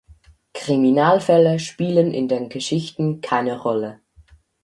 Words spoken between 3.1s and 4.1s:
keine Rolle.